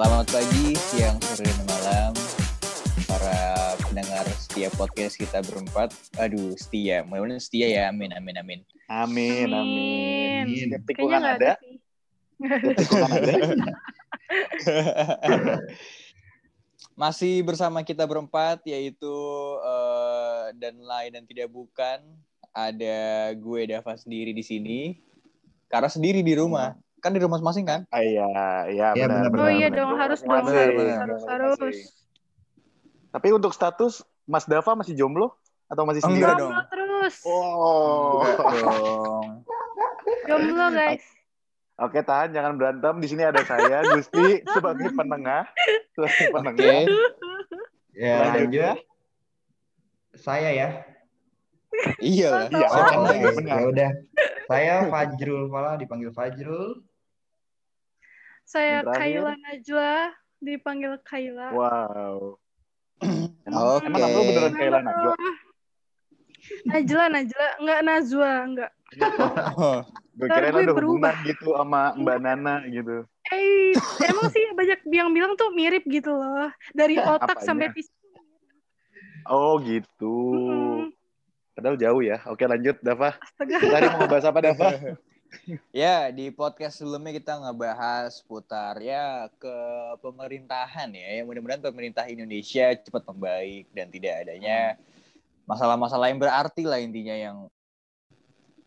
[0.00, 2.12] Selamat pagi, siang, sore, dan malam
[3.04, 3.36] para
[3.84, 5.92] pendengar setia podcast kita berempat.
[6.16, 7.04] Aduh, setia.
[7.04, 7.92] Mudah-mudahan setia ya.
[7.92, 8.60] Amin, amin, amin.
[8.88, 9.54] Amin, amin.
[9.60, 10.44] Amin.
[10.56, 11.52] Kayaknya tikungan ada,
[12.80, 13.32] tikungan ada.
[17.04, 19.16] Masih bersama kita berempat, yaitu
[19.60, 22.00] eh, dan lain dan tidak bukan.
[22.56, 24.96] Ada gue Dava sendiri di sini.
[25.68, 26.72] Karena sendiri di rumah.
[27.00, 27.80] Kan di rumah masing-masing kan?
[27.88, 28.28] Ah, iya,
[28.68, 29.40] iya, Iya, benar, benar, benar.
[29.40, 29.78] Oh iya benar.
[29.80, 30.32] dong, harus dong.
[30.36, 31.06] Harus, benar.
[31.28, 31.76] harus.
[33.10, 35.34] Tapi untuk status Mas Dava masih jomblo
[35.66, 36.28] atau masih sendiri?
[36.28, 36.70] Enggak Jomblo dong.
[36.70, 37.14] terus.
[37.26, 38.22] Oh.
[38.22, 39.26] Dong.
[40.28, 41.04] Jomblo guys.
[41.80, 42.94] Oke, tahan jangan berantem.
[43.00, 45.48] Di sini ada saya, Gusti sebagai penengah.
[45.96, 46.84] Sebagai penengah.
[47.96, 48.76] Ya, Lanjut.
[50.20, 50.68] Saya ya.
[51.96, 52.52] Iya.
[52.52, 52.68] Iya.
[53.40, 53.90] Ya udah.
[54.44, 56.84] Saya Fajrul Fala dipanggil Fajrul.
[58.50, 58.82] Saya.
[58.82, 60.10] Kaila Najwa,
[60.42, 61.54] dipanggil Kaila.
[61.54, 62.18] Wow.
[63.46, 63.86] Oke.
[63.86, 65.14] Emang nama lu beneran Kaila Najwa?
[66.66, 68.70] Najla, Najla, enggak Najwa, enggak.
[69.54, 69.86] Oh,
[70.18, 71.14] Gue kirain gue ada berubah.
[71.14, 73.06] hubungan gitu sama Mbak Nana gitu.
[73.30, 73.70] Eh,
[74.02, 76.50] emang sih banyak yang bilang tuh mirip gitu loh.
[76.74, 77.46] Dari otak Apanya?
[77.46, 77.94] sampai fisik.
[79.30, 80.16] Oh gitu.
[81.54, 82.18] Padahal jauh ya.
[82.26, 83.14] Oke lanjut, Dava.
[83.22, 83.62] Astaga.
[83.62, 84.68] Tadi mau ngebahas apa, Dava?
[85.70, 89.56] Ya, di podcast sebelumnya kita ngebahas putar ya ke
[90.02, 91.22] pemerintahan ya.
[91.22, 94.74] Yang mudah-mudahan pemerintah Indonesia cepat membaik dan tidak adanya
[95.46, 97.36] masalah-masalah yang berarti lah intinya yang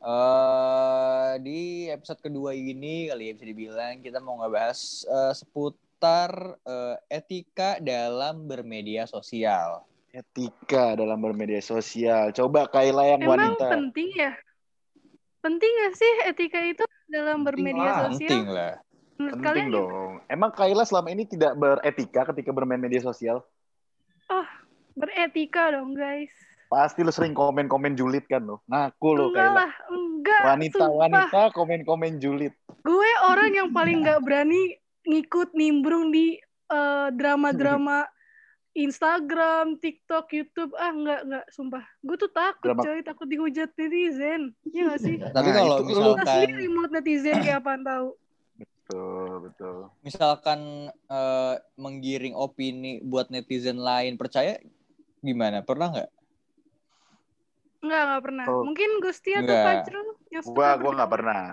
[0.03, 6.95] eh di episode kedua ini kali ya bisa dibilang kita mau ngebahas eh, seputar eh,
[7.08, 9.88] etika dalam bermedia sosial.
[10.11, 12.36] Etika dalam bermedia sosial.
[12.36, 13.66] Coba Kaila yang Emang wanita.
[13.72, 14.31] penting ya?
[15.44, 18.30] Penting gak sih etika itu dalam Penting bermedia lah, sosial?
[18.31, 18.73] Penting lah.
[19.19, 20.13] Menurut Penting kalian dong.
[20.31, 23.44] Emang Kaila selama ini tidak beretika ketika bermain media sosial?
[24.94, 26.29] Beretika dong guys.
[26.69, 28.62] Pasti lu sering komen-komen julid kan lo.
[28.69, 29.57] Ngaku lo enggak Kaila.
[29.57, 30.41] lah, enggak.
[30.53, 32.53] Wanita-wanita komen-komen julid.
[32.81, 36.38] Gue orang yang paling nggak berani ngikut nimbrung di
[36.69, 38.06] eh, drama-drama
[38.73, 40.73] Instagram, TikTok, YouTube.
[40.73, 41.85] Ah, enggak, enggak, sumpah.
[42.01, 43.00] Gue tuh takut, Drama- coy.
[43.01, 44.50] Takut dihujat netizen.
[44.66, 45.16] Iya gak sih?
[45.38, 48.07] Tapi Nah, kalau misalkan sendiri remote netizen kayak apaan tahu.
[48.83, 49.78] Betul, betul.
[50.01, 50.59] misalkan
[50.91, 54.59] eh, menggiring opini buat netizen lain percaya
[55.19, 55.63] gimana?
[55.63, 56.09] Pernah nggak?
[57.79, 58.45] Enggak, enggak pernah.
[58.47, 58.63] Oh.
[58.63, 59.56] Mungkin Gusti atau.
[59.56, 61.44] Fajrul yang Gua gua nggak pernah.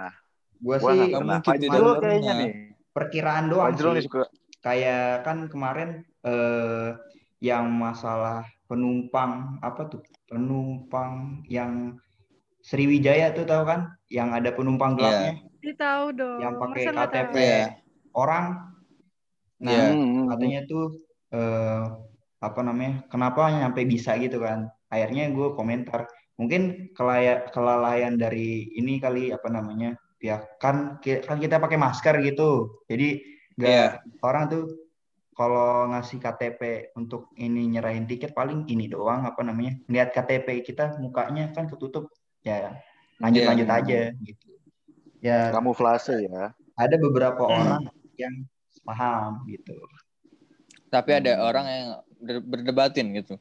[0.57, 1.39] Gua Gua sih nggak Nggak pernah.
[1.45, 2.51] Fajrul kayaknya nih.
[2.91, 4.05] perkiraan doang Fajrul sih.
[4.07, 4.27] suka.
[4.61, 5.89] Kayak kan kemarin
[6.21, 6.89] eh
[7.41, 10.01] yang masalah penumpang apa tuh?
[10.29, 11.97] Penumpang yang
[12.61, 13.89] Sriwijaya tuh tahu kan?
[14.13, 16.39] Yang ada penumpang gelapnya Dia tahu dong.
[16.41, 17.35] yang pakai KTP?
[17.37, 17.65] Iya.
[18.13, 18.45] orang.
[19.61, 19.85] Nah, Iya.
[19.93, 20.85] Hmm, katanya tuh
[21.31, 21.85] eh,
[22.41, 28.97] apa namanya kenapa nyampe bisa gitu kan akhirnya gue komentar mungkin kelaya, kelalaian dari ini
[28.97, 33.21] kali apa namanya ya kan kan kita pakai masker gitu jadi
[33.61, 33.87] nggak Iya.
[34.25, 34.65] orang tuh
[35.33, 40.99] kalau ngasih KTP untuk ini nyerahin tiket paling ini doang apa namanya lihat KTP kita
[40.99, 42.11] mukanya kan ketutup
[42.43, 42.77] ya
[43.21, 43.77] lanjut lanjut Iya.
[43.81, 44.49] aja gitu
[45.21, 46.53] ya Kamuflase ya.
[46.77, 47.57] ada beberapa Hmm.
[47.61, 47.83] orang
[48.17, 48.35] yang
[48.85, 49.77] paham gitu
[50.91, 51.47] Tapi ada Hmm.
[51.47, 53.39] orang yang ber- berdebatin gitu.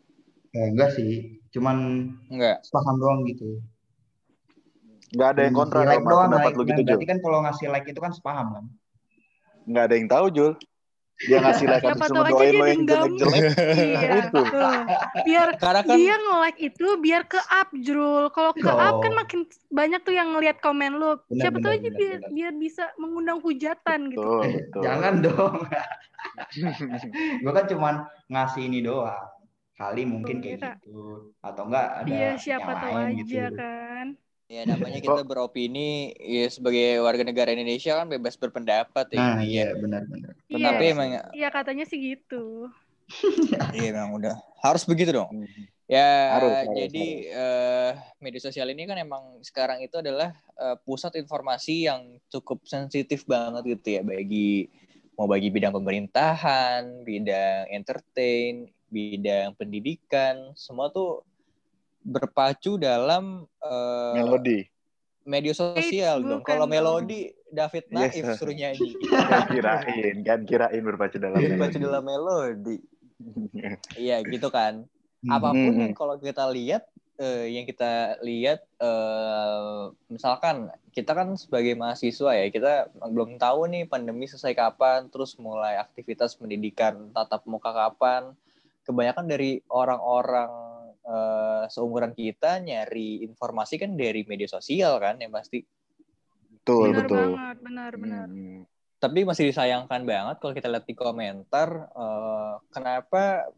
[0.53, 2.61] Eh, enggak sih, cuman Enggak.
[2.69, 3.57] paham doang gitu.
[5.09, 6.57] Nggak ada yang kontra like sama doang, pendapat like.
[6.57, 6.93] lu gitu, Nah, Jul.
[6.93, 8.65] Berarti kan kalau ngasih like itu kan sepaham kan?
[9.65, 10.51] Nggak ada yang tahu, Jul.
[11.19, 13.11] Dia ngasih like Siapa tahu aja dia lo yang dendam.
[13.19, 13.43] jelek-jelek.
[13.99, 14.39] Iya, Itu.
[14.39, 14.75] betul.
[15.27, 18.23] Biar Karena kan dia nge-like itu biar ke up Jrul.
[18.31, 19.01] Kalau ke up Oh.
[19.03, 21.19] kan makin banyak tuh yang ngelihat komen lu.
[21.27, 22.31] Benar, Siapa tahu benar, aja benar, biar, benar.
[22.31, 24.23] biar bisa mengundang hujatan gitu.
[24.23, 24.81] Betul, Eh, betul.
[24.81, 25.55] Jangan dong.
[27.43, 27.95] Gue kan cuman
[28.31, 29.27] ngasih ini doang.
[29.75, 30.71] Kali mungkin kayak Kira.
[30.83, 31.31] gitu.
[31.39, 33.55] Atau enggak ada Iya, siapa yang tahu lain aja gitu.
[33.55, 34.05] kan.
[34.49, 39.17] Ya namanya kita beropini ya sebagai warga negara Indonesia kan bebas berpendapat ya.
[39.21, 39.45] Nah, Iya.
[39.45, 40.33] iya benar-benar.
[40.49, 42.67] Iya, Tapi emang iya katanya sih gitu.
[43.77, 44.35] iya emang udah
[44.65, 45.29] harus begitu dong.
[45.29, 45.45] Hmm.
[45.89, 47.91] Ya, Harus, harus, jadi eh,
[48.21, 53.77] media sosial ini kan emang sekarang itu adalah eh, pusat informasi yang cukup sensitif banget
[53.77, 54.69] gitu ya bagi
[55.17, 61.25] mau bagi bidang pemerintahan, bidang entertain, bidang pendidikan, semua tuh
[62.01, 64.59] berpacu dalam eh, Melodi.
[65.23, 66.41] media sosial dong.
[66.41, 68.35] Kalau melodi David Naif Yes.
[68.35, 68.93] suruh nyanyi.
[69.29, 71.85] Kan kirain, kan kirain berpacu dalam Berpacu melodi.
[71.85, 72.77] dalam melodi.
[73.99, 74.85] Iya gitu kan.
[75.19, 75.31] Hmm.
[75.31, 75.81] Apa pun Hmm.
[75.81, 77.91] yang kalau kita lihat eh, yang kita
[78.21, 82.73] lihat eh, misalkan kita kan sebagai mahasiswa ya kita
[83.05, 88.31] belum tahu nih pandemi selesai kapan terus mulai aktivitas pendidikan tatap muka kapan
[88.81, 90.47] kebanyakan dari orang-orang
[91.09, 95.65] eh, seumuran kita nyari informasi kan dari media sosial kan yang pasti
[96.59, 97.17] Betul, benar betul.
[97.33, 98.27] banget, benar, benar.
[98.29, 98.61] Hmm.
[98.99, 103.49] tapi masih disayangkan banget kalau kita lihat di komentar eh, kenapa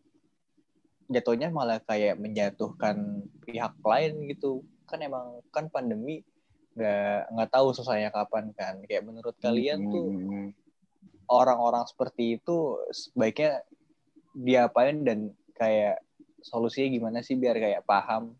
[1.11, 6.23] jatuhnya malah kayak menjatuhkan pihak lain gitu kan emang kan pandemi
[6.71, 10.49] nggak nggak tahu selesainya kapan kan kayak menurut kalian tuh Hmm.
[11.27, 13.59] orang-orang seperti itu sebaiknya
[14.31, 15.99] diapain dan kayak
[16.41, 18.33] solusinya gimana sih biar kayak paham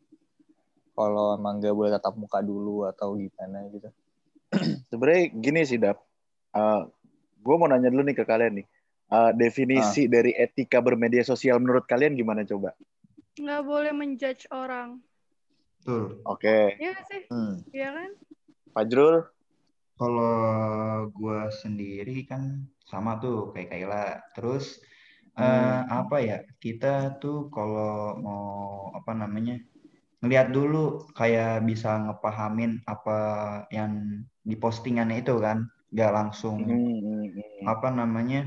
[0.91, 3.89] kalau emang nggak boleh tatap muka dulu atau gimana gitu
[4.91, 6.03] Sebenarnya gini sih, Dap.
[7.41, 8.67] gue mau nanya dulu nih ke kalian nih.
[9.07, 10.19] Uh, definisi Ah.
[10.19, 12.75] dari etika bermedia sosial menurut kalian gimana coba?
[13.35, 14.99] Nggak boleh menjudge orang.
[15.79, 16.19] Betul.
[16.23, 17.23] Oke, Iya nggak sih?
[17.27, 17.53] hmm.
[17.71, 18.09] Iya kan?
[18.71, 19.15] Fajrul.
[19.95, 20.35] Kalau
[21.07, 24.05] gue sendiri kan sama tuh kayak Kayla.
[24.31, 24.83] Terus
[25.41, 26.01] eh, Hmm.
[26.01, 26.35] apa ya?
[26.63, 26.87] Kita
[27.21, 27.89] tuh kalau
[28.25, 28.43] mau
[28.97, 29.53] apa namanya?
[30.21, 30.77] Ngeliat dulu
[31.19, 33.11] kayak bisa ngepahamin apa
[33.77, 33.91] yang
[34.49, 35.57] di postingannya itu kan.
[35.99, 36.67] Gak langsung Hmm,
[37.01, 37.71] hmm, hmm.
[37.71, 38.39] apa namanya?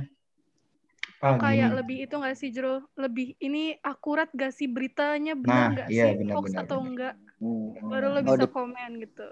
[1.21, 1.83] Ah, Kayak gini.
[1.83, 2.75] lebih itu nggak sih, Jero?
[3.03, 3.63] Lebih ini
[3.93, 5.33] akurat gak sih beritanya?
[5.45, 6.13] Benar Nah, nggak iya, sih?
[6.19, 6.83] benar, Hoax atau benar.
[6.87, 7.15] enggak?
[7.41, 8.29] Hmm, Baru lo hmm.
[8.29, 9.27] bisa di- komen gitu.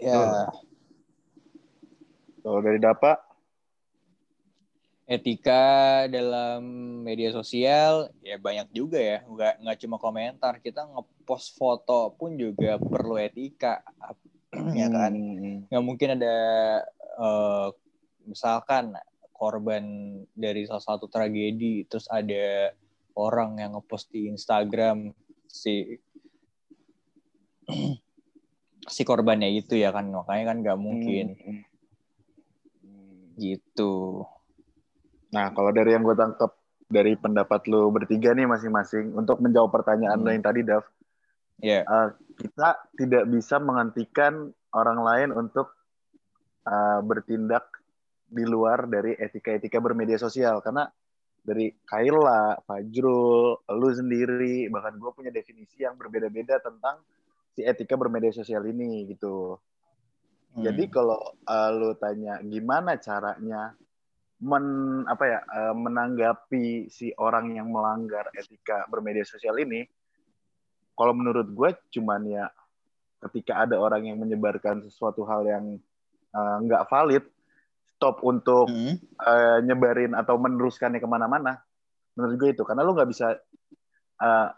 [0.00, 0.52] ya
[2.42, 3.12] Kalau dari Dapa,
[5.06, 6.62] etika dalam
[7.02, 9.18] media sosial ya banyak juga ya.
[9.26, 13.82] Nggak nggak cuma komentar kita ngepost foto pun juga perlu etika.
[14.76, 15.16] Ya kan?
[15.16, 16.36] Hmm, nggak mungkin ada
[17.00, 17.68] eh,
[18.28, 18.92] misalkan
[19.32, 19.80] korban
[20.36, 22.76] dari salah satu tragedi terus ada
[23.16, 25.16] orang yang ngepost di Instagram
[25.48, 25.96] si
[28.94, 30.12] si korbannya itu ya kan?
[30.12, 31.26] Makanya kan nggak mungkin.
[31.32, 31.64] Hmm,
[32.84, 33.40] hmm.
[33.40, 34.28] gitu
[35.32, 36.52] Nah, kalau dari yang gue tangkap
[36.92, 40.26] dari pendapat lo bertiga nih masing-masing untuk menjawab pertanyaan Hmm.
[40.28, 40.84] lo yang tadi, Dav,
[41.56, 45.72] ya eh, kita tidak bisa menghentikan orang lain untuk
[46.68, 47.80] eh, bertindak
[48.32, 50.88] di luar dari etika-etika bermedia sosial karena
[51.42, 57.02] dari Kaila, Fajrul, lu sendiri, bahkan gue punya definisi yang berbeda-beda tentang
[57.52, 59.58] si etika bermedia sosial ini gitu.
[60.54, 60.62] Hmm.
[60.62, 63.74] Jadi kalau uh, lu tanya gimana caranya
[64.42, 64.64] men
[65.06, 69.86] apa ya uh, menanggapi si orang yang melanggar etika bermedia sosial ini,
[70.98, 72.50] kalau menurut gue cuman ya
[73.22, 75.64] ketika ada orang yang menyebarkan sesuatu hal yang
[76.34, 77.24] uh, nggak valid,
[77.94, 78.98] stop untuk Hmm.
[79.22, 81.62] uh, nyebarin atau meneruskannya ke mana-mana.
[82.18, 83.38] Menurut gue itu karena lu nggak bisa
[84.18, 84.48] uh,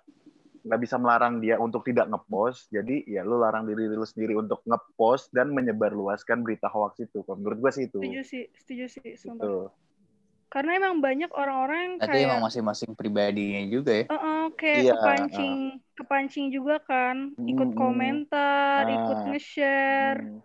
[0.65, 2.73] nggak bisa melarang dia untuk tidak ngepost.
[2.73, 7.21] Jadi ya lu larang diri lu sendiri untuk ngepost dan menyebarluaskan berita hoax itu.
[7.23, 8.01] Kalau menurut gue sih itu.
[8.01, 9.11] Setuju sih, setuju sih.
[9.21, 9.45] Sumpah.
[9.45, 9.57] Gitu.
[10.49, 14.05] Karena emang banyak orang-orang yang Itu kayak emang masing-masing pribadinya juga ya.
[14.07, 15.55] Heeh, kayak Iya, kepancing,
[15.99, 19.27] kepancing juga kan, ikut komentar, ikut Ah.
[19.35, 20.21] nge-share.
[20.23, 20.39] Hmm.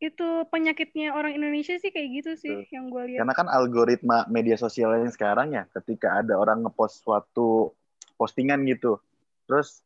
[0.00, 2.72] Itu penyakitnya orang Indonesia sih kayak gitu sih Betul.
[2.72, 3.20] yang gue lihat.
[3.22, 7.76] Karena kan algoritma media sosial yang sekarang ya, ketika ada orang ngepost suatu
[8.16, 9.04] postingan gitu,
[9.52, 9.84] terus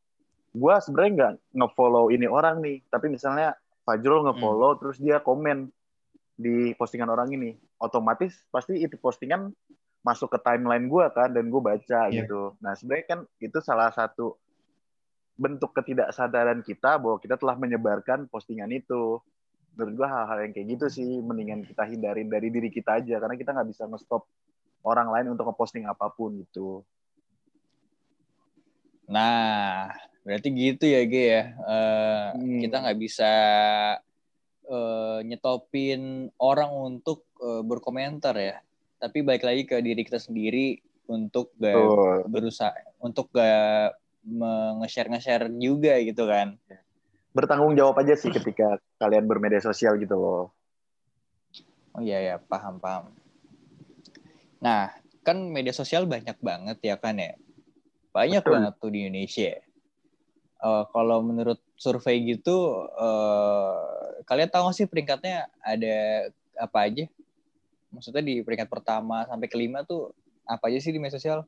[0.54, 5.66] gue sebenarnya nggak ngefollow ini orang nih, tapi misalnya Fajrul ngefollow, terus dia komen
[6.38, 9.50] di postingan orang ini, otomatis pasti itu postingan
[10.06, 12.22] masuk ke timeline gue kan, dan gue baca Iya.
[12.22, 12.54] gitu.
[12.62, 14.38] Nah sebenarnya kan itu salah satu
[15.36, 19.18] bentuk ketidaksadaran kita bahwa kita telah menyebarkan postingan itu.
[19.76, 23.36] Menurut gue hal-hal yang kayak gitu sih mendingan kita hindarin dari diri kita aja karena
[23.36, 24.24] kita nggak bisa nge-stop
[24.88, 26.80] orang lain untuk ngeposting apa pun gitu.
[29.06, 29.90] Nah,
[30.26, 31.42] berarti gitu ya, Ge ya.
[31.54, 32.60] Eh, Hmm.
[32.62, 33.32] Kita nggak bisa
[34.66, 38.58] eh, nyetopin orang untuk eh, berkomentar ya.
[38.98, 42.18] Tapi baik lagi ke diri kita sendiri untuk gak Betul.
[42.26, 43.94] berusaha, untuk gak
[44.82, 46.58] nge-share nge-share juga gitu kan.
[47.30, 50.50] Bertanggung jawab aja sih ketika kalian bermedia sosial gitu loh.
[51.94, 53.14] Oh iya ya, paham paham.
[54.58, 54.90] Nah,
[55.22, 57.38] kan media sosial banyak banget ya kan ya.
[58.16, 58.52] Banyak Betul.
[58.56, 59.52] banget tuh di Indonesia.
[60.56, 65.96] Eh, kalau menurut survei gitu, eh, kalian tahu sih peringkatnya ada
[66.56, 67.04] apa aja?
[67.92, 70.16] Maksudnya di peringkat pertama sampai kelima tuh
[70.48, 71.44] apa aja sih di media sosial?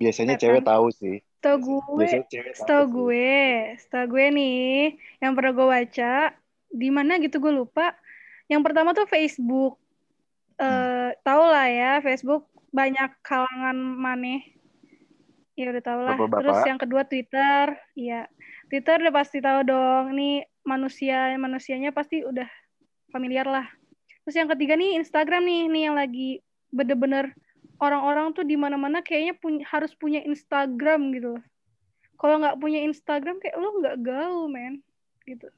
[0.00, 0.44] Biasanya Setan.
[0.48, 1.16] cewek tahu sih.
[1.36, 2.08] Setahu gue,
[2.64, 3.36] tahu gue,
[3.78, 6.12] setahu gue nih, yang pernah gue baca,
[6.72, 7.92] di mana gitu gue lupa.
[8.48, 9.76] Yang pertama tuh Facebook.
[10.56, 14.55] Eh, tau lah ya, Facebook banyak kalangan maneh.
[15.56, 16.16] Ya udah tau lah.
[16.20, 16.40] Bapak-bapak.
[16.44, 17.64] Terus yang kedua Twitter,
[17.96, 18.28] iya.
[18.68, 20.12] Twitter udah pasti tahu dong.
[20.12, 22.46] Nih manusia manusianya pasti udah
[23.08, 23.64] familiar lah.
[24.28, 26.30] Terus yang ketiga nih Instagram nih, nih yang lagi
[26.68, 27.32] bener-bener
[27.80, 31.40] orang-orang tuh di mana-mana kayaknya punya harus punya Instagram gitu.
[32.18, 34.82] Kalau nggak punya Instagram kayak lo nggak gaul men
[35.24, 35.48] gitu.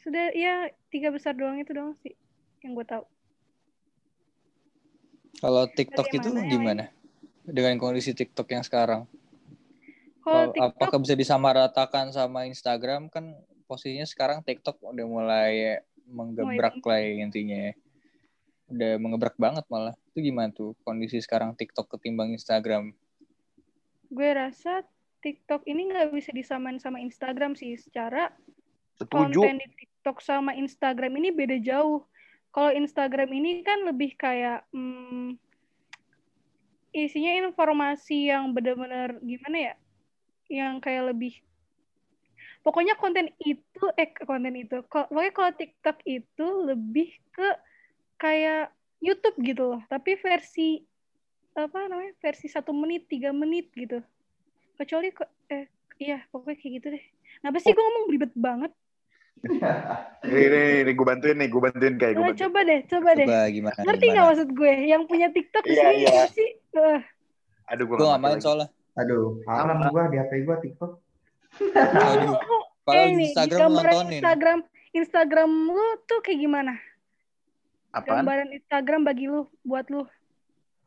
[0.00, 2.14] Sudah ya tiga besar doang itu doang sih
[2.62, 3.04] yang gue tahu.
[5.42, 6.93] Kalau TikTok itu ya, gimana?
[7.44, 9.04] Dengan kondisi TikTok yang sekarang?
[10.24, 13.12] Kalau TikTok Apakah bisa disamaratakan sama Instagram?
[13.12, 13.36] Kan
[13.68, 17.72] posisinya sekarang TikTok udah mulai menggebrak lah ya intinya ya.
[18.72, 19.92] Udah mengebrak banget malah.
[20.12, 22.96] Itu gimana tuh kondisi sekarang TikTok ketimbang Instagram?
[24.14, 24.86] gue rasa
[25.24, 28.30] TikTok ini nggak bisa disamain sama Instagram sih secara
[28.94, 29.42] Setuju.
[29.42, 32.06] konten di TikTok sama Instagram ini beda jauh.
[32.54, 35.34] Kalau Instagram ini kan lebih kayak hmm,
[36.94, 39.74] isinya informasi yang benar-benar gimana ya,
[40.46, 41.42] yang kayak lebih
[42.64, 47.48] pokoknya konten itu eh konten itu Ko- pokoknya kalau TikTok itu lebih ke
[48.16, 48.72] kayak
[49.04, 49.82] YouTube gitu loh.
[49.90, 50.80] Tapi versi
[51.54, 54.00] apa namanya versi satu menit tiga menit gitu.
[54.80, 55.68] Kecuali kok eh
[56.00, 57.04] iya pokoknya kayak gitu deh.
[57.42, 58.72] Kenapa sih gue ngomong belibet banget
[60.24, 62.44] Ini, ini, ini gue bantuin nih, gue bantuin kayak gue Coba, bantuin.
[62.48, 63.26] coba deh, coba deh.
[63.28, 63.80] Coba gimana?
[63.84, 64.28] Ngerti nggak gimana?
[64.32, 64.72] maksud gue?
[64.88, 66.24] Yang punya TikTok di Iya, sini iya.
[66.32, 66.50] sih?
[66.74, 67.00] Eh,
[67.68, 68.68] Aduh, gue Gue gak main soalnya.
[68.94, 69.90] Aduh, haram Sama.
[69.90, 70.92] gua di HP gua TikTok.
[71.74, 72.34] Aduh.
[72.38, 74.12] eh Padahal ini, Instagram nontonin.
[74.12, 74.58] Instagram,
[74.92, 76.72] Instagram lu tuh kayak gimana?
[77.90, 78.22] Apaan?
[78.22, 80.04] Gambaran Instagram bagi lu, buat lu.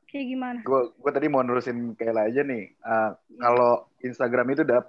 [0.08, 0.60] Kayak gimana?
[0.64, 2.74] Gue gue tadi mau nerusin Kayla aja nih.
[2.80, 4.82] Uh, kalau Instagram itu udah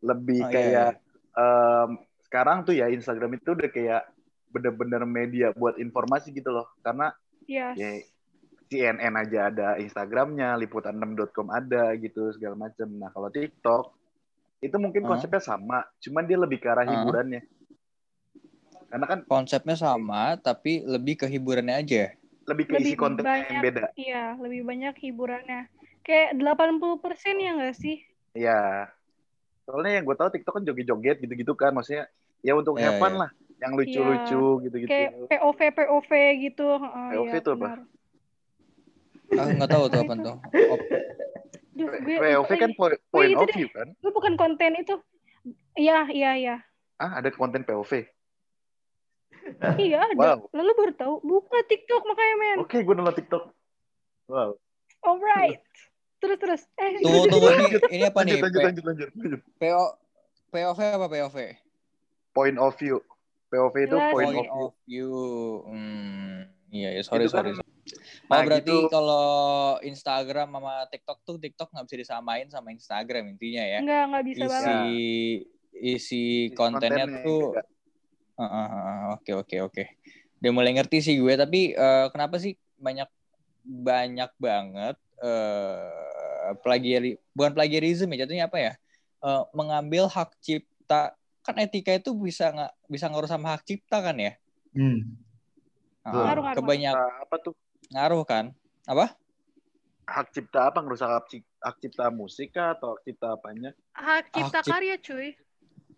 [0.00, 0.90] lebih Oh, iya, kayak
[1.34, 1.90] em,
[2.30, 4.06] sekarang tuh ya Instagram itu udah kayak
[4.48, 6.70] bener-bener media buat informasi gitu loh.
[6.78, 7.10] Karena
[7.44, 7.74] Yes.
[7.74, 7.90] ya
[8.70, 12.86] CNN aja ada Instagramnya, liputan6.com ada gitu segala macam.
[12.94, 13.98] Nah kalau TikTok
[14.62, 15.18] itu mungkin Hah?
[15.18, 16.94] konsepnya sama, cuman dia lebih ke arah Hah?
[16.94, 17.42] hiburannya.
[18.86, 22.14] Karena kan Konsepnya sama, tapi lebih ke hiburannya aja.
[22.46, 23.62] lebih ke isi Lebih kontennya yang banyak.
[23.62, 23.82] beda.
[23.94, 25.62] Iya, lebih banyak hiburannya.
[26.02, 28.02] Kayak 80% ya nggak sih?
[28.34, 28.90] Iya.
[29.62, 33.12] Soalnya yang gue tahu TikTok kan joget-joget gitu-gitu kan, maksudnya ya untuk Iya, have fun
[33.14, 33.20] iya.
[33.26, 33.30] lah,
[33.60, 34.90] yang lucu-lucu gitu-gitu.
[34.90, 36.10] Kayak POV, POV
[36.48, 36.66] gitu.
[36.80, 37.68] Heeh, POV iya, itu apa?
[39.30, 40.36] Aku nggak tahu tuh apa tuh.
[40.74, 40.88] Op-
[41.70, 42.76] Duh, gue POV kan lagi.
[42.76, 43.88] po- point itu of view kan?
[44.02, 44.94] Gue bukan konten itu.
[45.78, 46.56] Iya, iya, iya.
[47.00, 48.04] Ah, ada konten POV.
[49.80, 50.14] Iya ada.
[50.14, 50.38] Wow.
[50.52, 52.56] Lalu baru tahu buka TikTok makanya men.
[52.60, 53.44] Oke, gue nonton TikTok.
[54.28, 54.60] Wow.
[55.00, 55.64] Alright.
[56.20, 56.62] Terus terus.
[56.76, 57.00] Eh.
[57.00, 58.36] Tunggu tunggu ini ini apa nih?
[58.36, 59.40] Lanjut, lanjut, lanjut, lanjut.
[59.56, 59.84] PO
[60.52, 61.36] POV apa POV?
[62.30, 63.02] Point of view.
[63.50, 64.12] POV itu Jelas.
[64.14, 65.10] point Point of view.
[65.66, 67.52] Hmm, iya ya sorry Itu kan- sorry.
[67.58, 67.68] sorry.
[68.30, 68.86] Nah, oh berarti gitu.
[68.86, 69.26] kalau
[69.82, 73.78] Instagram sama TikTok tuh TikTok nggak bisa disamain sama Instagram intinya ya.
[73.82, 74.70] Enggak enggak bisa Isi banget.
[75.74, 77.62] isi kontennya, kontennya tuh beda.
[78.40, 79.84] Heeh, heeh, Oke oke oke.
[80.38, 83.10] Udah mulai ngerti sih gue tapi eh, kenapa sih banyak
[83.60, 88.72] banyak banget eh plagiari bukan plagiarism ya jatuhnya apa ya?
[89.20, 94.16] Eh, mengambil hak cipta kan etika itu bisa nggak bisa ngurus sama hak cipta kan
[94.16, 94.32] ya?
[94.72, 95.16] Hmm.
[96.00, 97.54] Heeh, Ngaruh, ngaruh, kebanyak Nah, apa tuh?
[97.90, 98.44] ngaruh kan?
[98.84, 99.16] Apa?
[100.06, 100.78] Hak cipta apa?
[100.80, 102.74] Ngerusak hak cipta, hak cipta musik kah?
[102.74, 103.70] Atau hak cipta apanya?
[103.92, 105.28] Hak cipta Hak karya cuy.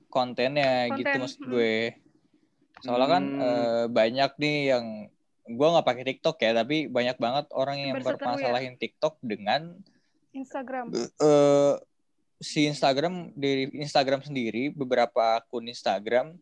[0.09, 1.49] kontennya gitu Konten, maksud mm.
[1.49, 1.77] gue.
[2.83, 3.41] Soalnya kan Hmm.
[3.41, 4.87] eh, banyak nih yang
[5.43, 8.21] gue nggak pakai TikTok ya, tapi banyak banget orang yang Berseteru ya?
[8.21, 9.81] bermasalahin TikTok dengan
[10.33, 10.93] Instagram.
[10.93, 11.75] eh
[12.43, 16.35] si Instagram dari Instagram sendiri beberapa akun Instagram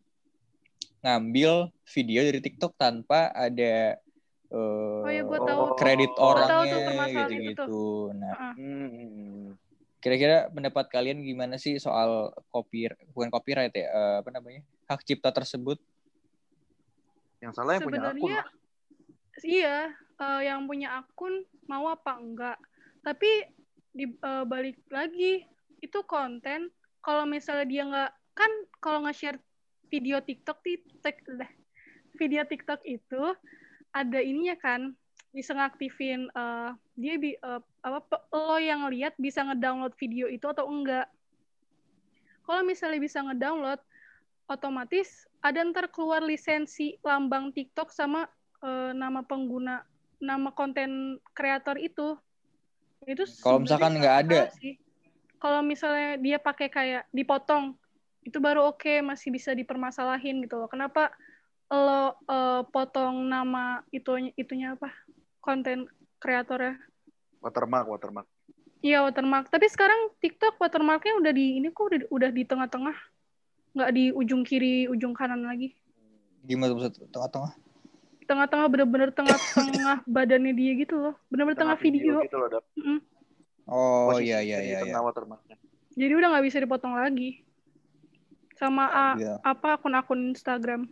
[1.05, 4.01] ngambil video dari TikTok tanpa ada
[4.49, 5.77] eh, Oh iya, gua tahu.
[5.77, 7.85] kredit tuh orangnya gitu-gitu.
[8.17, 8.53] Nah, Heeh.
[8.57, 9.47] Hmm.
[10.01, 14.65] kira-kira pendapat kalian gimana sih soal copy bukan copyright ya, eh, apa namanya?
[14.89, 15.77] hak cipta tersebut?
[17.39, 18.17] Yang salah yang punya akun.
[18.17, 18.43] Sebenarnya
[19.45, 19.77] iya,
[20.17, 22.57] eh, yang punya akun mau apa enggak.
[23.05, 23.45] Tapi
[23.93, 25.45] di eh, balik lagi
[25.81, 26.69] itu konten
[27.01, 29.41] kalau misalnya dia nggak kan kalau nge-share
[29.91, 30.63] video TikTok
[31.35, 31.51] dah.
[32.15, 33.35] video TikTok itu
[33.91, 34.95] ada ininya kan
[35.35, 40.69] bisa ngaktifin eh, dia bi, eh, apa lo yang lihat bisa ngedownload video itu atau
[40.69, 41.09] enggak.
[42.45, 43.81] Kalau misalnya bisa ngedownload
[44.47, 48.27] otomatis ada ntar keluar lisensi lambang TikTok sama
[48.63, 49.83] eh, nama pengguna
[50.21, 52.13] nama konten kreator itu
[53.09, 54.39] itu Kalau misalkan nggak ada?
[54.61, 54.77] sih.
[55.41, 57.73] Kalau misalnya dia pakai kayak dipotong
[58.21, 60.69] itu baru oke masih bisa dipermasalahin gitu loh.
[60.69, 61.09] Kenapa
[61.73, 64.93] lo eh, potong nama itu itunya apa?
[65.41, 65.89] Konten
[66.21, 66.77] kreatornya?
[67.41, 68.27] Watermark, watermark.
[68.85, 69.49] iya watermark.
[69.49, 72.97] Tapi sekarang TikTok watermarknya udah di ini kok udah, udah di tengah-tengah.
[73.73, 75.73] Nggak di ujung kiri ujung kanan lagi.
[76.45, 77.57] Gimana tuh tengah-tengah?
[78.31, 81.15] tengah-tengah bener-bener tengah-tengah badannya dia gitu loh.
[81.27, 82.63] Bener-bener tengah, video, gitu loh, Dap.
[82.79, 83.10] Mm-mm.
[83.65, 84.79] Oh Posisi iya iya iya.
[84.83, 84.97] iya.
[84.97, 85.55] watermarknya.
[85.91, 87.43] jadi udah nggak bisa dipotong lagi
[88.53, 89.35] sama a- Iya.
[89.41, 90.87] apa akun-akun Instagram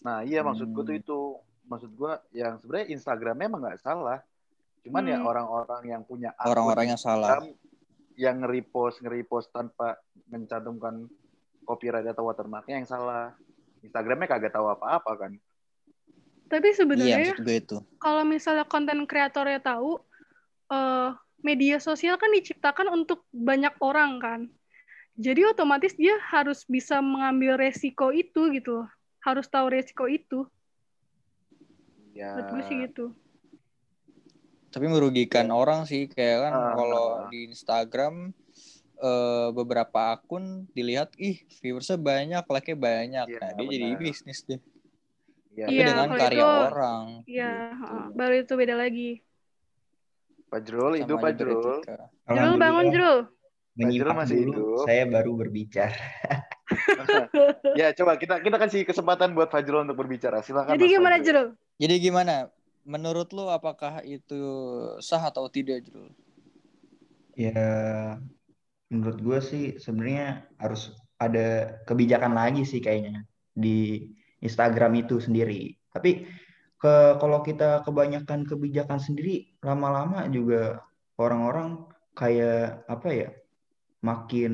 [0.00, 1.02] Nah, iya maksud gue tuh Hmm.
[1.04, 1.20] itu.
[1.64, 4.18] Maksud gue yang sebenarnya Instagramnya emang nggak salah.
[4.82, 5.30] Cuman ya Hmm.
[5.30, 7.38] orang-orang yang punya akun Orang-orang yang salah.
[7.38, 7.54] Instagram
[8.12, 9.94] yang nge-repost, nge-repost tanpa
[10.26, 11.06] mencantumkan
[11.62, 13.30] copyright atau watermarknya yang salah.
[13.78, 15.32] Instagramnya kagak tahu apa-apa kan.
[16.44, 17.78] tapi Iya sebenarnya itu.
[17.96, 20.02] kalau misalnya konten kreatornya tahu
[20.68, 21.08] eh,
[21.42, 24.40] media sosial kan diciptakan untuk banyak orang kan
[25.12, 28.88] jadi otomatis dia harus bisa mengambil resiko itu gitu loh
[29.20, 30.46] harus tahu resiko itu
[32.12, 32.36] Ya.
[32.36, 33.06] menurut gue sih gitu
[34.68, 36.72] Tapi merugikan orang sih kayak kan Ah.
[36.72, 38.32] kalau di Instagram
[38.96, 43.26] eh, beberapa akun dilihat ih viewersnya banyak, like-nya banyak.
[43.28, 44.62] Iya, nah, dia jadi bisnis deh.
[45.52, 47.04] Ya, Tapi Iya, dengan kalau karya itu- orang.
[47.26, 47.80] Iya, Gitu.
[47.82, 48.04] heeh.
[48.14, 49.10] baru itu beda lagi.
[50.52, 51.80] Pak Jrul, itu Pak Jrul.
[52.28, 53.18] Jrul bangun Jrul.
[53.72, 54.84] Masih dulu, hidup.
[54.84, 55.96] saya baru berbicara.
[57.80, 60.44] ya coba kita kita kasih kesempatan buat Fajrul untuk berbicara.
[60.44, 60.76] Silakan.
[60.76, 61.56] Jadi gimana Fajrul.
[61.56, 61.80] Jrul?
[61.80, 62.34] Jadi gimana?
[62.84, 64.42] Menurut lu apakah itu
[65.00, 66.12] sah atau tidak, Jrul?
[67.32, 67.64] Ya,
[68.92, 73.24] menurut gue sih sebenarnya harus ada kebijakan lagi sih kayaknya
[73.56, 74.04] di
[74.44, 75.72] Instagram itu sendiri.
[75.88, 76.28] Tapi
[76.82, 80.82] ke kalau kita kebanyakan kebijakan sendiri, lama-lama juga
[81.14, 81.86] orang-orang
[82.18, 83.30] kayak apa ya,
[84.02, 84.52] makin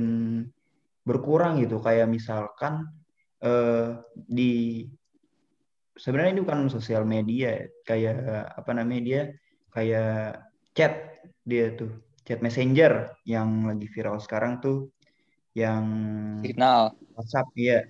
[1.08, 1.80] berkurang gitu.
[1.80, 2.92] Kayak misalkan
[3.40, 4.84] eh, di
[5.96, 7.66] sebenarnya ini bukan sosial media, ya.
[7.88, 8.16] kayak
[8.60, 9.22] apa namanya dia,
[9.72, 10.44] kayak
[10.76, 11.96] chat dia tuh
[12.28, 14.92] chat messenger yang lagi viral sekarang tuh
[15.56, 15.84] yang
[16.44, 16.92] Signal.
[17.16, 17.80] WhatsApp ya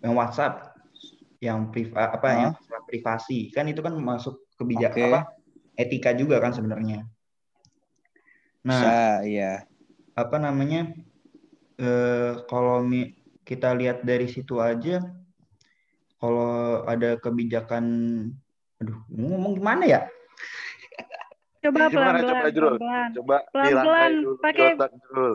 [0.00, 0.54] yang WhatsApp
[1.40, 2.36] yang priva, apa Hah?
[2.36, 2.52] yang
[2.90, 5.06] privasi kan itu kan masuk kebijakan Oke.
[5.14, 5.20] apa
[5.78, 7.06] etika juga kan sebenarnya
[8.66, 9.52] nah Bisa, iya.
[10.18, 10.90] apa namanya
[11.78, 13.14] eh, kalau mi-
[13.46, 15.00] kita lihat dari situ aja
[16.20, 17.84] kalau ada kebijakan
[18.82, 20.00] aduh ngomong gimana ya
[21.60, 23.10] Coba Gimana, pelan-pelan.
[23.12, 23.84] coba, pelan-pelan.
[23.84, 24.80] Coba dulu di pakai-.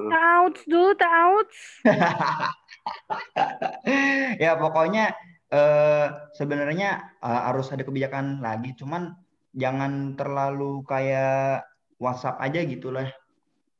[0.10, 1.58] Tauts dulu, tauts.
[4.44, 5.14] ya pokoknya
[5.52, 8.74] eh, sebenarnya eh, harus ada kebijakan lagi.
[8.78, 9.14] Cuman
[9.56, 11.64] jangan terlalu kayak
[12.02, 13.08] WhatsApp aja gitu lah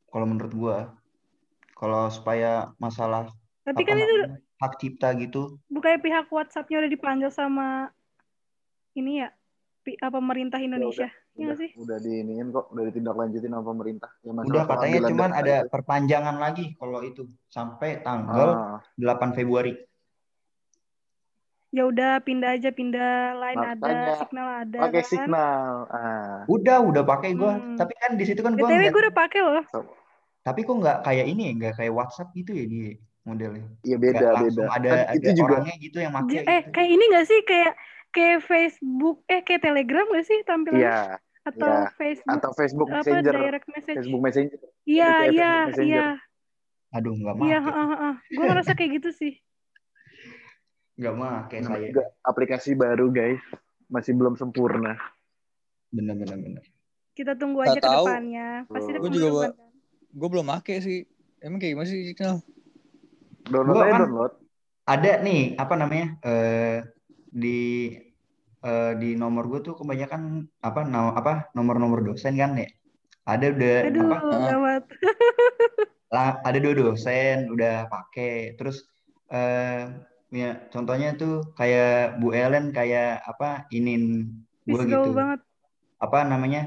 [0.10, 0.78] kalau menurut gua.
[1.76, 3.28] Kalau supaya masalah
[3.68, 4.16] Tapi kan itu
[4.62, 5.60] hak cipta gitu.
[5.68, 7.92] Bukannya pihak WhatsApp-nya udah dipanggil sama
[8.96, 9.30] ini ya,
[10.08, 11.12] pemerintah Indonesia.
[11.36, 11.70] Iya nggak Udah, sih?
[11.76, 14.12] udah diiniin kok, udah ditindaklanjutin sama pemerintah.
[14.24, 17.28] Ya, masalah udah katanya cuman ada perpanjangan lagi kalau itu.
[17.52, 19.76] Sampai tanggal Ah, 8 Februari
[21.76, 24.80] Ya udah pindah aja, pindah line ada, signal ada.
[24.80, 25.10] pakai kan?
[25.12, 25.68] signal.
[25.92, 27.76] Ah, udah udah pakai gua Hmm.
[27.76, 29.64] tapi kan di situ kan ngeliat- gue udah pakai loh.
[30.40, 34.14] tapi kok nggak kayak ini ya nggak kayak WhatsApp gitu ya di modelnya iya Nggak
[34.14, 34.72] beda langsung beda.
[34.72, 36.70] ada Kan ada itu juga orangnya gitu yang make J- Eh, gitu.
[36.72, 37.40] kayak ini gak sih?
[37.44, 37.72] Kayak
[38.10, 40.80] kayak Facebook, eh kayak Telegram gak sih tampilannya?
[40.82, 41.00] iya
[41.44, 41.90] Atau iya.
[41.92, 43.98] Facebook, atau Facebook apa Messenger, direct message?
[44.00, 44.58] Facebook Messenger.
[44.86, 45.84] Iya, iya, Messenger.
[45.84, 46.08] iya.
[46.90, 48.14] aduh nggak Iya, heeh, heeh.
[48.32, 49.34] Gue ngerasa kayak gitu sih.
[50.96, 53.42] Nggak make Namanya saya juga aplikasi baru guys,
[53.88, 54.96] masih belum sempurna.
[55.90, 56.64] bener bener bener
[57.12, 58.04] Kita tunggu Nggak aja ke tahu.
[58.04, 58.48] depannya.
[58.68, 59.74] Pasti ada Gua juga, pembaruan kan.
[60.12, 61.00] Gue belum make sih.
[61.40, 62.36] Emang kayak gimana sih signal?
[63.46, 64.34] Download Gua aja kan- download.
[64.86, 66.78] ada nih apa namanya eh
[67.26, 67.60] di
[68.62, 72.70] eh, di nomor gue tuh kebanyakan apa no, apa nomor-nomor dosen kan ya
[73.26, 74.84] ada udah Aduh, apa gawat.
[76.14, 78.86] lah, ada dua dosen udah pakai terus
[79.28, 79.90] eh
[80.36, 84.04] ya contohnya tuh kayak Bu Ellen kayak apa inin
[84.68, 85.40] gue gitu banget.
[86.06, 86.62] apa namanya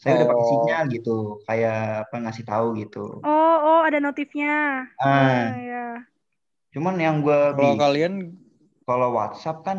[0.00, 0.50] saya udah pakai Oh.
[0.50, 4.50] sinyal gitu kayak apa ngasih tahu gitu Oh, oh, ada notifnya.
[4.98, 6.02] ah ya.
[6.74, 8.14] cuman yang gue Kalau kalian
[8.82, 9.78] kalau WhatsApp kan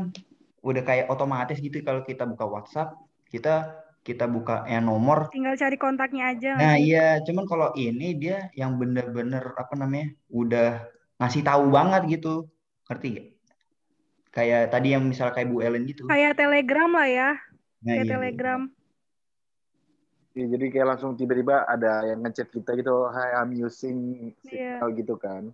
[0.63, 2.95] udah kayak otomatis gitu kalau kita buka WhatsApp
[3.27, 6.51] kita kita buka yang nomor Tinggal cari kontaknya aja.
[6.55, 6.83] nggak nah sih?
[6.87, 10.87] iya cuman kalau ini dia yang bener-bener apa namanya udah
[11.19, 12.47] ngasih tahu banget gitu
[12.87, 13.27] ngerti gak
[14.33, 17.29] kayak tadi yang misal kayak Bu Ellen gitu Kayak Telegram lah ya.
[17.79, 18.61] nah, Kayak iya, Telegram.
[20.33, 23.97] Iya, jadi kayak langsung tiba-tiba ada yang ngechat kita gitu, hi I'm using
[24.43, 24.81] Iya.
[24.81, 25.53] signal gitu kan.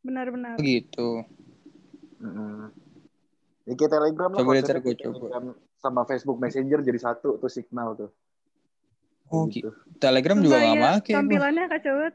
[0.00, 0.54] Benar-benar.
[0.56, 1.26] begitu.
[2.22, 2.70] Mm-mm.
[3.66, 4.38] Ya kayak Telegram lah.
[4.38, 4.94] Coba coba.
[4.94, 8.10] Telegram sama Facebook Messenger jadi satu tuh signal tuh.
[9.26, 9.74] Oh, gitu.
[9.98, 11.06] Telegram juga nggak iya, make.
[11.06, 11.16] gua.
[11.18, 12.14] Tampilannya kacau banget.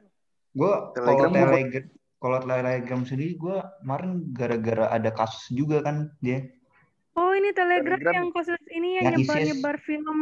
[0.55, 1.85] gue kalau Telegram gua- telegram
[2.25, 6.41] kalau Telegram sendiri gue kemarin gara-gara ada kasus juga kan dia.
[7.13, 8.13] Oh ini Telegram, Telegram.
[8.17, 10.19] yang khusus ini ya Yang nyebar-nyebar film.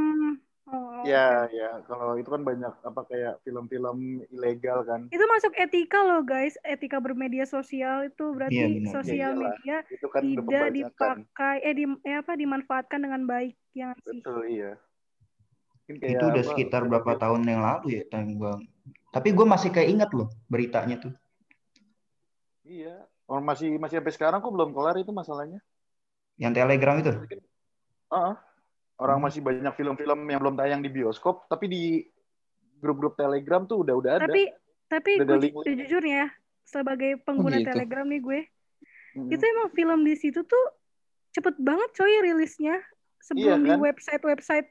[0.67, 1.79] Oh, Ya, ya.
[1.87, 5.07] Kalau itu kan banyak apa kayak film-film ilegal kan.
[5.15, 8.91] Itu masuk etika loh guys, etika bermedia sosial itu berarti benar.
[8.99, 9.55] sosial iyalah.
[9.55, 14.19] media Itu kan tidak dipakai eh, di, eh apa dimanfaatkan dengan baik ya nggak sih.
[14.19, 14.71] Betul, iya.
[15.87, 18.59] Kayak itu udah apa, sekitar berapa tahun yang lalu ya bang.
[19.13, 21.15] Tapi gue masih kayak ingat loh beritanya tuh.
[22.63, 22.95] Iya.
[23.27, 25.59] Orang masih masih sampai sekarang kok belum kelar itu masalahnya.
[26.35, 27.11] Yang Telegram itu.
[28.09, 28.33] Heeh.
[28.93, 29.25] Orang Hmm.
[29.25, 31.83] masih banyak film-film yang belum tayang di bioskop, tapi di
[32.77, 34.25] grup-grup Telegram tuh udah udah ada.
[34.27, 34.43] Tapi
[34.85, 36.29] tapi Udah gue jujur ya
[36.61, 37.73] sebagai pengguna gitu.
[37.73, 38.39] Telegram nih gue,
[39.17, 39.33] Mm-mm.
[39.33, 40.65] itu emang film di situ tuh
[41.33, 42.77] cepet banget coy rilisnya
[43.17, 43.79] sebelum Iya, di kan?
[43.81, 44.69] website-website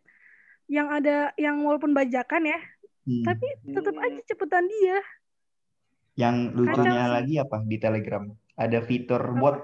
[0.70, 2.58] yang ada yang walaupun bajakan ya,
[3.02, 3.24] Hmm.
[3.26, 4.04] tapi tetap Hmm.
[4.06, 4.98] aja cepetan dia.
[6.12, 8.24] Yang lucunya lagi apa di Telegram?
[8.56, 9.56] Ada fitur bot.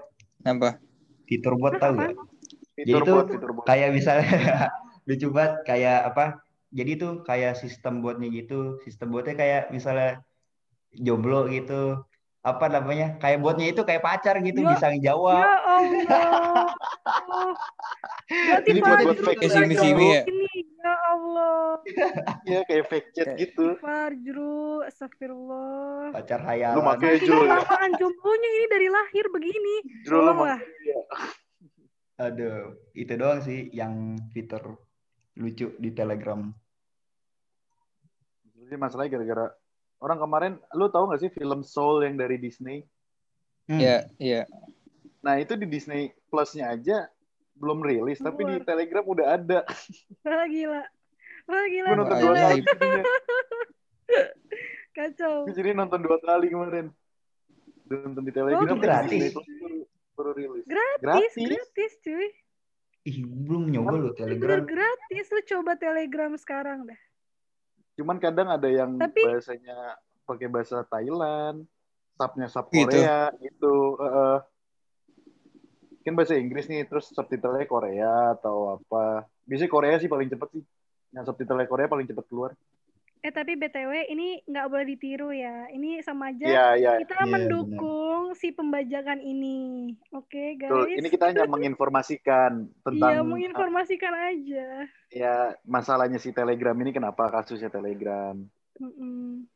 [0.48, 0.80] Apa?
[1.28, 2.16] Fitur bot tahu apaan?
[2.16, 2.16] gak?
[2.72, 3.64] Fitur Jadi itu bot, fitur bot.
[3.68, 4.28] Kayak misalnya
[5.08, 6.24] lucu banget kayak apa?
[6.68, 8.80] Jadi tuh kayak sistem botnya gitu.
[8.84, 10.24] Sistem botnya kayak misalnya
[10.96, 12.00] jomblo gitu.
[12.40, 13.20] Apa namanya?
[13.20, 15.44] Kayak botnya itu kayak pacar gitu Ya- bisa Ya ngejawab.
[15.76, 16.68] Allah.
[18.28, 20.22] Berarti Jadi Fajrul buat fake juga simi-simi ya?
[21.28, 21.70] Ya Allah.
[22.44, 23.64] Iya, kayak fake chat Kayak- gitu.
[23.78, 26.08] Fajrul, astagfirullah.
[26.08, 26.80] Lu Pacar hayalan.
[26.80, 29.74] makanya Saking Jul, kelamaan jomblonya ini dari lahir begini.
[30.08, 30.98] Jul lu makanya.
[32.18, 32.58] Aduh,
[32.96, 34.74] itu doang sih yang fitur
[35.38, 36.40] lucu di Telegram.
[38.58, 39.46] Jadi masalahnya gara-gara
[40.02, 42.82] orang kemarin, lu tahu gak sih film Soul yang dari Disney?
[43.70, 43.78] Hmm.
[43.78, 44.42] Iya, iya.
[45.22, 47.06] Nah itu di Disney Plus-nya aja
[47.58, 48.62] belum rilis, tapi di.
[48.62, 49.60] Telegram udah ada.
[50.52, 50.82] Gila.
[51.48, 51.88] Wah gila.
[51.88, 52.60] Gue nonton dua kali.
[54.92, 55.34] Kacau.
[55.46, 56.86] Gue jadi nonton dua kali kemarin.
[57.88, 58.68] Nonton di Telegram.
[58.68, 59.32] Oh, gratis?
[60.12, 60.66] Baru, rilis.
[60.66, 61.34] Gratis, Gratis.
[61.38, 62.28] gratis cuy.
[63.06, 64.60] Ih, belum nyoba loh Bener Telegram.
[64.66, 65.26] gratis.
[65.30, 67.00] Lu coba Telegram sekarang dah.
[67.94, 71.64] Cuman kadang ada yang Tapi- bahasanya pakai bahasa Thailand,
[72.12, 72.84] subnya sub Gitu.
[72.84, 73.74] Korea gitu.
[73.96, 74.38] Heeh.
[75.98, 79.28] kan bahasa Inggris nih, terus subtitlenya Korea atau apa.
[79.44, 80.64] Biasanya Korea sih paling cepet sih.
[81.10, 82.52] Yang subtitlenya Korea paling cepet keluar.
[83.18, 85.66] Eh tapi BTW ini nggak boleh ditiru ya.
[85.68, 86.92] Ini sama aja Iya, iya.
[87.02, 89.90] kita Iya, mendukung si pembajakan ini.
[90.14, 90.86] Oke Betul.
[90.86, 90.98] guys.
[91.02, 94.66] Ini kita hanya menginformasikan tentang Iya menginformasikan aja.
[95.10, 95.34] ya
[95.66, 98.38] masalahnya si Telegram ini kenapa kasusnya Telegram
[98.78, 99.48] Mm-mm.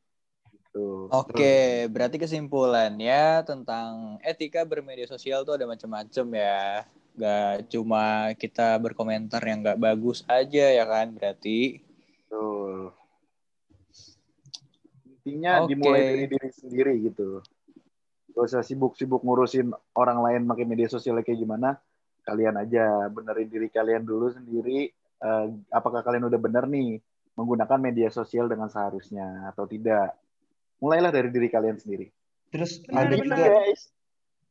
[0.73, 1.07] tuh.
[1.12, 6.83] Oke, berarti kesimpulannya tentang etika bermedia sosial tuh ada macam-macam ya.
[7.12, 11.85] Gak cuma kita berkomentar yang gak bagus aja ya kan berarti.
[12.25, 12.96] Betul.
[15.05, 15.77] Intinya Oke.
[15.77, 17.44] dimulai dari diri sendiri gitu.
[18.33, 21.77] Gak usah sibuk-sibuk ngurusin orang lain pakai media sosial kayak gimana.
[22.25, 24.88] Kalian aja benerin diri kalian dulu sendiri.
[25.22, 26.98] Eh, apakah kalian udah bener nih
[27.37, 30.16] menggunakan media sosial dengan seharusnya atau tidak?
[30.81, 32.11] Mulailah dari diri kalian sendiri.
[32.51, 33.92] Terus ada juga guys.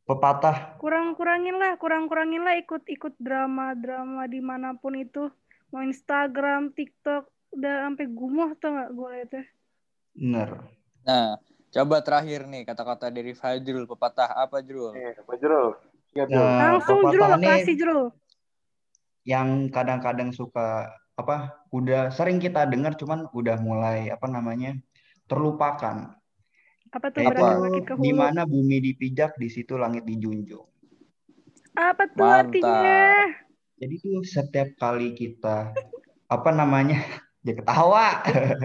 [0.06, 5.30] Pepatah Kurang-kurangin lah, kurang-kurangin lah ikut-ikut drama-drama di mana pun itu.
[5.72, 9.40] Mau Instagram, TikTok, udah sampai gumoh tau gak gue itu.
[10.12, 10.50] bener.
[11.08, 11.40] Nah,
[11.72, 14.92] coba terakhir nih kata-kata dari Fajrul pepatah apa Jrul?
[15.00, 15.80] Eh, Pak Jero.
[16.12, 16.44] Siap, Jero.
[16.44, 18.04] Nah, Langsung Jrul, kasih Jrul.
[19.24, 24.74] yang kadang-kadang suka apa udah sering kita dengar cuman udah mulai apa namanya
[25.30, 26.18] terlupakan
[26.92, 28.20] Apa tuh berarti makin ke di hulu?
[28.22, 30.68] mana bumi dipijak di situ langit dijunjung.
[31.76, 32.44] Apa tuh Mantap.
[32.52, 33.00] artinya?
[33.82, 35.74] jadi tuh setiap kali kita
[36.30, 37.02] apa namanya
[37.48, 38.22] ya ketawa.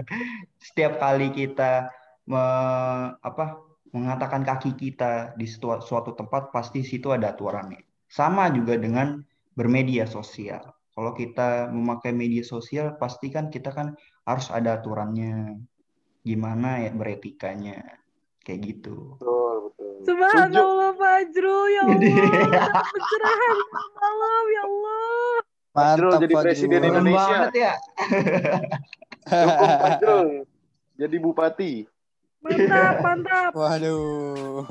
[0.67, 1.89] Setiap kali kita
[2.29, 3.57] me- apa
[3.95, 7.81] mengatakan kaki kita di suatu, suatu tempat pasti situ ada aturannya.
[8.11, 9.23] Sama juga dengan
[9.57, 10.61] bermedia sosial.
[10.93, 13.95] Kalau kita memakai media sosial pasti kan kita kan
[14.27, 15.57] harus ada aturannya.
[16.27, 17.79] Gimana ya beretikanya
[18.47, 19.91] kayak gitu Betul, betul.
[20.07, 21.99] Subhanallah Fajrul, ya Allah.
[22.95, 23.57] Pencerahan
[23.91, 25.27] malam, ya Allah.
[25.75, 26.89] Fajrul jadi presiden Fajrul.
[26.95, 27.27] Indonesia.
[27.27, 27.73] Banget ya
[29.43, 30.27] Dukung Fajrul
[30.97, 31.73] jadi bupati.
[32.39, 33.51] Mantap, mantap.
[33.59, 34.63] Waduh.